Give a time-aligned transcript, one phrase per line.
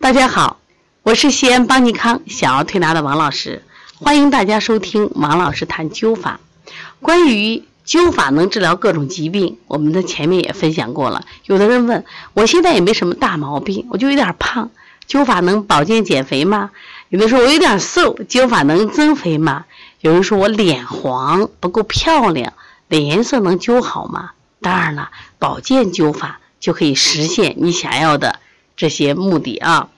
[0.00, 0.58] 大家好，
[1.02, 3.62] 我是西安邦尼康小儿推拿的王老师，
[3.98, 6.38] 欢迎大家收听王老师谈灸法。
[7.00, 11.24] 关于灸法能治疗各种疾病，我们的前面也分享过了。
[11.46, 12.04] 有的人问，
[12.34, 14.70] 我现在也没什么大毛病，我就有点胖，
[15.08, 16.70] 灸法能保健减肥吗？
[17.08, 19.64] 有的说我有点瘦，灸法能增肥吗？
[20.00, 22.52] 有人说我脸黄不够漂亮，
[22.88, 24.30] 脸颜色能灸好吗？
[24.60, 28.40] 当然了，保健灸法就可以实现你想要的。
[28.76, 29.88] 这些目的啊，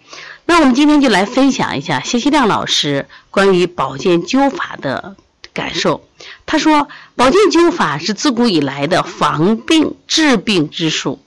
[0.46, 5.16] 那我们今天就来分享一下谢希亮老师关于保健灸法的
[5.52, 6.04] 感受。
[6.46, 11.20] 他说，保健灸法是自古以来的防病治病之术。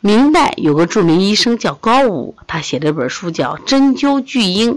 [0.00, 4.76] 明代有个著名医生叫高武，他写了一本书叫《针灸巨婴》，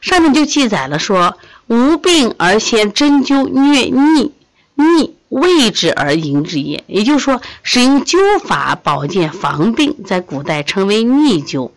[0.00, 4.32] 上面就记载了说：无病而先针灸虐逆，
[4.74, 5.15] 逆。
[5.28, 11.70] 位置而营之也，也就是说，使用灸法保健防病，在古代称为逆灸。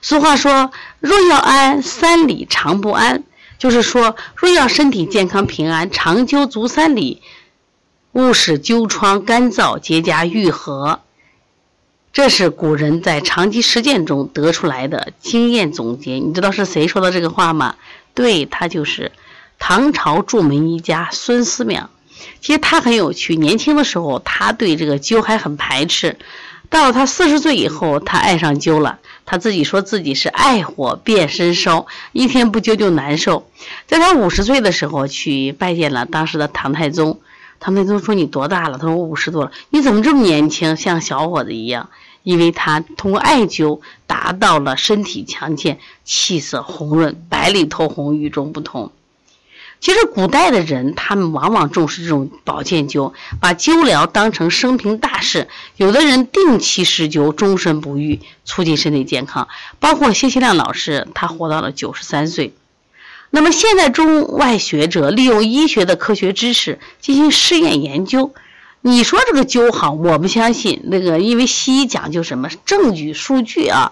[0.00, 3.22] 俗话说：“若要安，三里常不安。”
[3.56, 7.22] 就是说，若要身体健康平安，长灸足三里，
[8.10, 11.00] 勿使灸疮干燥结痂愈合。
[12.12, 16.14] 这是古人在长期实践中得出来的经验总结。
[16.14, 17.76] 你知道是谁说的这个话吗？
[18.12, 19.12] 对他就是。
[19.64, 21.84] 唐朝著名医家孙思邈，
[22.40, 23.36] 其实他很有趣。
[23.36, 26.18] 年轻的时候，他对这个灸还很排斥。
[26.68, 28.98] 到了他四十岁以后，他爱上灸了。
[29.24, 33.46] 他自己说自己是爱火变身烧，一天不灸就难受。
[33.86, 37.20] 在他五十岁的时候，去拜见了当时的唐太宗。
[37.60, 41.88] 唐太宗说：“你多大了？”他说：“我五十多了。”你怎么这么年轻，像小伙子一样？
[42.24, 48.90] 因为他通过艾灸达到了身体强健、气色红润、白里透红、与众不同。
[49.82, 55.48] 其实古代的人，他们往往重视这种保健灸，把灸疗当成生平大事。
[55.76, 59.48] 有的人定期施灸，终身不愈，促进身体健康。
[59.80, 62.54] 包括谢希亮老师，他活到了九十三岁。
[63.30, 68.32] 那么现在中外学者利用医学的科学知识进行试验研究，
[68.82, 70.82] 你说这个灸好，我不相信。
[70.84, 73.90] 那个因为西医讲究什么证据、数据啊。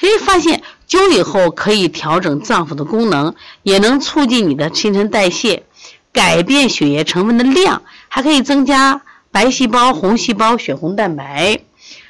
[0.00, 5.64] 可以发现，灸以后可以调整脏腑的功能，也能促进你的新陈代谢，
[6.12, 11.60] 改变血液成分的量，还可以增加白细胞、红细胞、血红蛋白，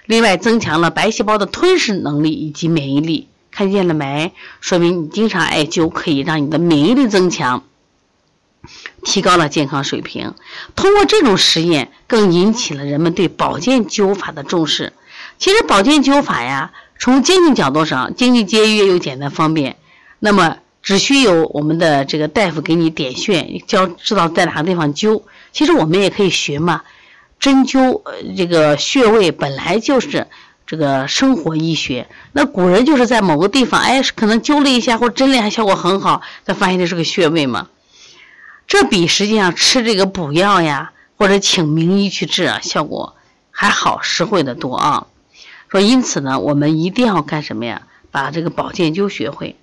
[0.05, 3.29] 另外增强了白细胞的吞噬能力以及免疫力。
[3.51, 4.35] 看见了没？
[4.61, 7.65] 说明你经常艾灸可以让你的免疫力增强，
[9.03, 10.35] 提高了健康水平。
[10.77, 14.93] 通过这种实验，更引起了人们对保健灸法的重视。
[15.39, 16.71] 其实保健灸法呀。
[16.99, 19.77] 从经济角度上，经济节约又简单方便，
[20.19, 25.23] 那么只需有我们的这个大夫给你点穴，教知道在哪个地方灸。
[25.53, 26.83] 其实我们也可以学嘛，
[27.39, 28.03] 针灸
[28.37, 30.27] 这个穴位本来就是
[30.67, 32.09] 这个生活医学。
[32.33, 37.69] 那古人就是在某个地方，哎，可能灸了一下或针了一下效果很好，才发现这是个穴位嘛。
[38.67, 43.15] 这比实际上吃这个补药呀，或者请名医去治啊，效果
[43.51, 45.07] 还好，实惠的多啊。
[45.69, 47.83] 说，因此呢，我们一定要干什么呀？
[48.11, 49.57] 把这个保健灸学会。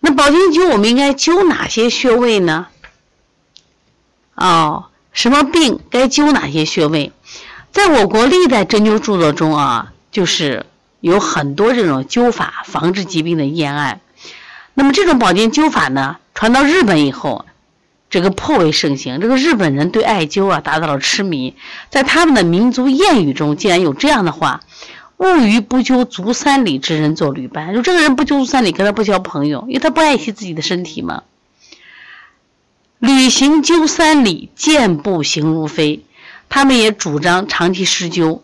[0.00, 2.68] 那保健灸我们应该灸哪些穴位呢？
[4.34, 7.12] 哦，什么病该灸哪些穴位？
[7.72, 10.64] 在我国历代针灸著作中啊，就是
[11.00, 14.00] 有很多这种灸法防治疾病的验案。
[14.72, 17.44] 那么这种保健灸法呢，传到日本以后，
[18.08, 19.20] 这个颇为盛行。
[19.20, 21.54] 这个日本人对艾灸啊达到了痴迷，
[21.90, 24.62] 在他们的民族谚语中竟然有这样的话。
[25.18, 27.74] 勿与不灸足三里之人做旅伴。
[27.74, 31.24] 就这个人不灸足三里，跟他不交朋友，因为他不爱惜自己的身体嘛。
[32.98, 36.04] 旅行灸三里，健步行如飞。
[36.48, 38.40] 他们也主张长期施灸。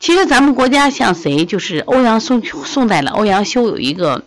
[0.00, 4.24] 其实咱们国家像谁，就是欧阳宋宋代的欧阳修有一个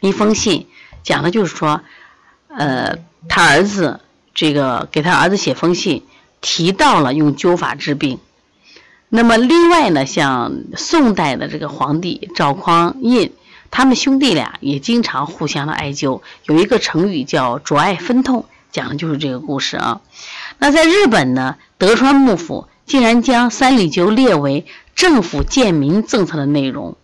[0.00, 0.66] 一封信，
[1.02, 1.80] 讲的就是说，
[2.48, 2.98] 呃，
[3.28, 4.00] 他儿子
[4.34, 6.04] 这个给他儿子写封信，
[6.40, 8.20] 提到了用灸法治病。
[9.10, 13.32] 那么另外呢，像宋代的这个皇帝赵匡胤，
[13.70, 16.20] 他们兄弟俩也经常互相的艾灸。
[16.44, 20.02] 有一个成语叫“灼艾分痛”，讲的就是这个故事啊。
[20.58, 26.96] 那在日本呢，德川幕府竟然将三里灸列为政府建民政策的内容，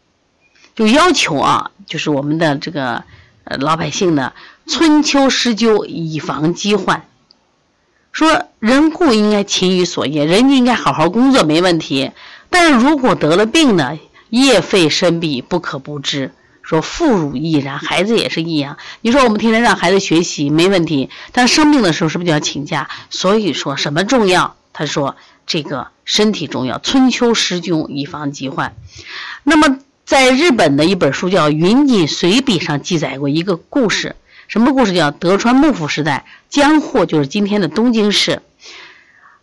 [0.75, 3.05] 就要求啊，就是我们的这个
[3.45, 4.35] 呃老百姓呢，
[4.67, 7.07] 春秋施灸以防疾患。
[8.15, 12.13] 说人固应该勤于所业，人应该好好工作没问题。
[12.49, 13.99] 但是如果得了病呢，
[14.31, 16.31] 业废身弊不可不知。
[16.63, 18.79] 说妇孺亦然，孩子也是一样。
[19.01, 22.89] 你说我们天天让孩子学习没问题，但生病的时候是不是就要请假？
[23.11, 24.55] 所以说什么重要？
[24.73, 28.77] 他说这个身体重要，春秋施灸以防疾患。
[29.43, 34.15] 那么在日本的一本书叫《云锦随笔》上记载过一个故事，
[34.49, 34.93] 什么故事？
[34.95, 38.43] 叫德川幕府时代，江户就是今天的东京市。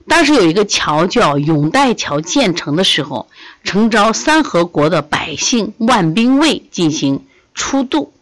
[0.08, 3.30] 当时有一个桥叫永代桥建成的时候，
[3.64, 8.14] 诚招三河国的百姓万兵卫进行出渡。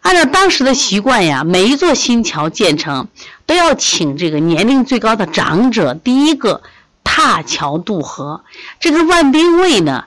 [0.00, 3.08] 按照当时的习惯呀，每一座新桥建成，
[3.44, 6.62] 都要请这个年龄最高的长者第一个
[7.02, 8.44] 踏桥渡河。
[8.78, 10.06] 这个万兵卫呢，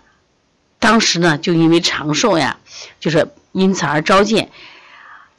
[0.79, 2.57] 当时呢就因为长寿呀，
[2.99, 4.49] 就是因此而召见。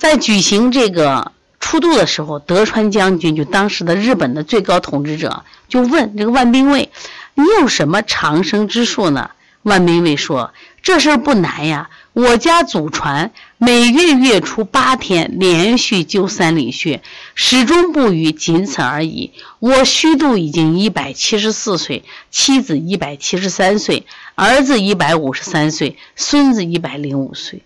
[0.00, 1.30] 在举行这个。
[1.62, 6.90] 出渡的时候，德川将军就当时的日本的最高统治者就问这个万兵卫
[7.36, 9.30] ：“你有什么长生之术呢？”
[9.62, 10.52] 万兵卫说
[10.82, 17.02] ：“这事儿不难呀，我家祖传每月月初八天连续灸三里穴，
[17.36, 19.30] 始终不渝，仅此而已。
[19.60, 27.62] 我虚度已经一百七十四岁，妻子一百七十三岁，儿子一百五十三岁，孙子一百零五岁。”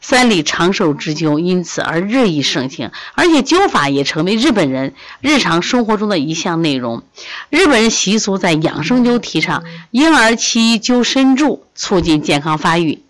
[0.00, 7.02] 三里长寿之灸因此而日益盛行，而且灸法也成为日本人日常生活中的一项内容。
[7.50, 13.02] 日本人习俗在养生灸提倡婴儿期灸身柱，促进健康发育，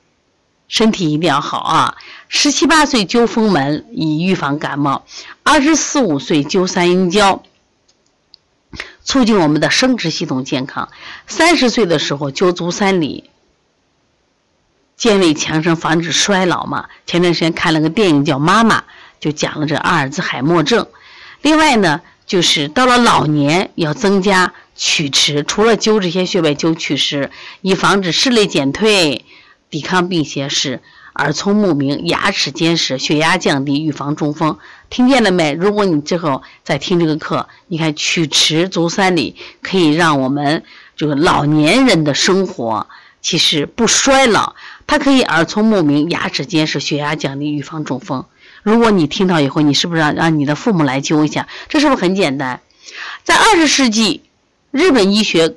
[0.69, 1.97] 身体一定要好啊！
[2.29, 5.03] 十七八岁灸风门，以预防感冒；
[5.43, 7.43] 二十四五岁灸三阴交，
[9.05, 10.89] 促进我们的生殖系统健康；
[11.27, 13.31] 三十岁的时候灸足三里。
[14.97, 16.87] 健胃强身，防止衰老嘛。
[17.07, 18.81] 前段时间看了个电影叫《妈妈》，
[19.21, 20.87] 就讲了这阿尔兹海默症。
[21.43, 27.31] 另外呢，就是到了老年要增加曲池，除了灸这些穴位，灸曲池，
[27.61, 29.25] 以防止视力减退、
[29.69, 30.81] 抵抗病邪，使
[31.15, 34.59] 耳聪目明、牙齿坚实、血压降低，预防中风。
[34.91, 35.53] 听见了没？
[35.53, 40.65] 如果你之后再听这个课，你看曲池足三里，可以让我们
[40.97, 42.87] 这个老年人的生活
[43.21, 44.55] 其实不衰老。
[44.87, 48.27] 它可以耳聪目明、牙齿坚实、血压降低、预防中风。
[48.63, 51.49] 如果你听到以后，你是不是让让你的父母来灸一下？
[51.69, 52.61] 这是不是很简单？
[53.23, 54.23] 在二十世纪，
[54.71, 55.57] 日本医学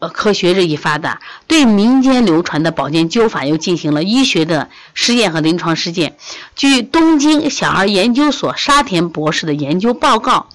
[0.00, 6.16] 呃科学日益发达，对民间流传的保健灸法又进行了医学的实验和临床实践。
[6.56, 10.48] 据东京小儿研究所沙田博士的研究报告，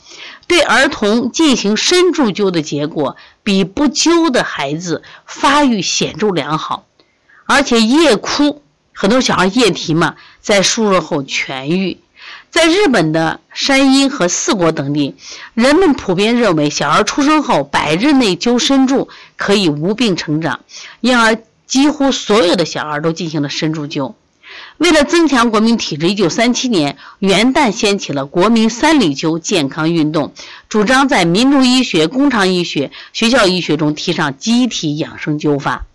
[0.48, 6.86] 对儿童进行深柱灸的结果，比不灸的孩子发育显著良好。
[7.48, 8.62] 而且夜哭，
[8.94, 11.98] 很多小孩夜啼嘛，在输入后痊愈。
[12.50, 15.16] 在日本的山阴和四国等地，
[15.54, 19.08] 人们普遍认为小孩出生后百日内灸身柱
[19.38, 20.60] 可以无病成长，
[21.00, 24.14] 因而几乎所有的小孩都进行了身柱灸。
[24.78, 30.34] 为了增强国民体质，一九三七年元旦掀起了国民三里灸健康运动，
[30.68, 35.86] 主张在民族医学、工厂医学、学校医学中提倡机体养生灸法。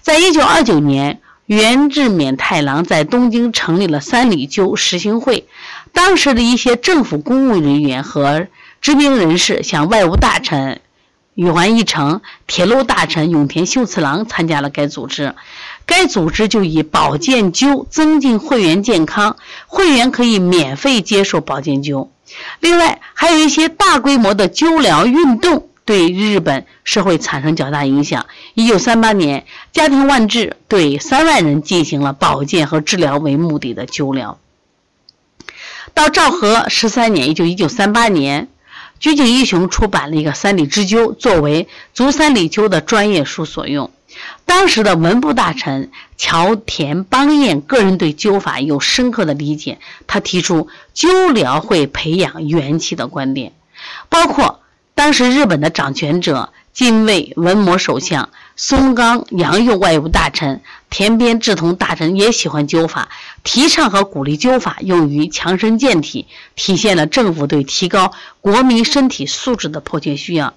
[0.00, 5.46] 在一九二九年，原治免太郎在东京成立了三里灸实行会。
[5.92, 8.46] 当时的一些政府公务人员和
[8.80, 10.80] 知名人士，像外务大臣
[11.34, 15.34] 宇垣义成、铁路大臣永田秀次郎参加了该组织。
[15.84, 19.36] 该组织就以保健灸增进会员健康，
[19.66, 22.08] 会员可以免费接受保健灸。
[22.60, 25.68] 另外，还有一些大规模的灸疗运动。
[25.88, 28.26] 对日本社会产生较大影响。
[28.52, 34.38] 一九三八年，家庭万治对三万人进行了保健和治疗为目的的灸疗。
[35.94, 38.48] 到昭和十三年，也就一九三八年，
[39.00, 43.90] 菊井义雄出版了一个《三里之灸》，作为足三里灸的专业书所用。
[44.44, 53.54] 当时的文部大臣桥田邦彦个人对灸法有深刻的理解，他提出灸疗会培养元气的观点，
[54.10, 54.60] 包括。
[54.98, 63.08] 当时日本的掌权者近卫文磨首相松冈洋右外务大臣田边治同大臣也喜欢灸法，
[63.44, 66.26] 提倡和鼓励灸法用于强身健体，
[66.56, 70.54] 体现了政府对提高国民身体素质的迫切需要。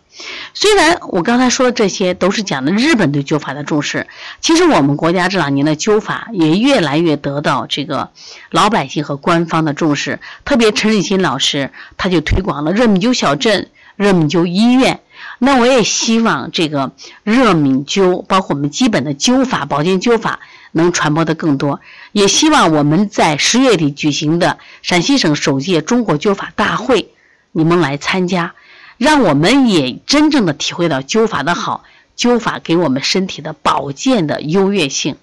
[0.56, 4.08] 虽然我刚才说的这些都是讲的日本对灸法的重视，
[4.40, 8.10] 其实我们国家这两年的灸法也越来越得到这个
[8.50, 10.20] 老百姓和官方的重视。
[10.46, 13.70] 特别陈立新老师他就推广了热敏灸小镇。
[13.96, 15.02] 热敏灸医院，
[15.40, 16.92] 那我也希望这个
[17.24, 20.40] 热敏灸，包括我们基本的灸法、保健灸法，
[20.72, 21.80] 能传播的更多。
[22.12, 27.10] 也希望我们在十月底举行的陕西省首届中国灸法大会，
[27.52, 28.54] 你们来参加，
[28.98, 31.84] 让我们也真正的体会到灸法的好，
[32.18, 35.18] 灸法给我们身体的保健的优越性。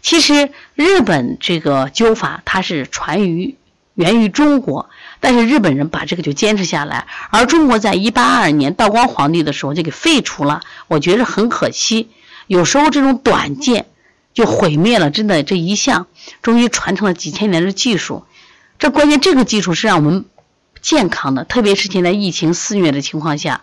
[0.00, 3.56] 其实日本这个灸法，它是传于
[3.94, 4.88] 源于中国。
[5.20, 12.10] 但是日本人把这个就坚持下来，而中国在一八二二年道光皇帝的时候就给废除了，我觉得很可惜。
[12.46, 13.86] 有时候这种短见，
[14.34, 16.06] 就毁灭了，真的这一项
[16.42, 18.24] 终于传承了几千年的技术。
[18.78, 20.24] 这关键这个技术是让我们
[20.80, 23.60] 健康的，特别是现在疫情肆虐的情况下，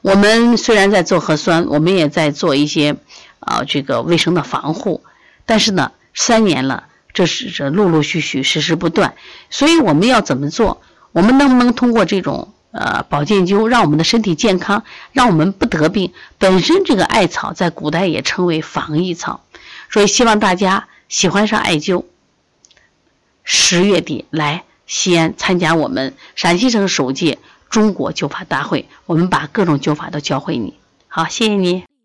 [0.00, 2.96] 我们虽然在做核酸，我们也在做一些
[3.40, 5.04] 啊这个卫生的防护，
[5.44, 6.84] 但是呢，三年了，
[7.16, 9.14] 这是这陆陆续续实时不断，
[9.48, 10.82] 所以我们要怎么做？
[11.12, 16.12] 我们能不能通过这种呃保健灸，让我们的身体健康，让我们不得病？
[16.36, 19.40] 本身这个艾草在古代也称为防疫草。
[19.90, 22.04] 所以希望大家喜欢上艾灸，
[23.44, 27.38] 十月底来西安参加我们陕西省首届
[27.70, 30.74] 中国灸法大会，我们把各种灸法都教会你。
[31.08, 31.95] 好，谢谢你。